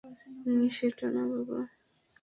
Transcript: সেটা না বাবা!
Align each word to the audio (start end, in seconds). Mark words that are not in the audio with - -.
সেটা 0.69 1.07
না 1.15 1.23
বাবা! 1.31 1.59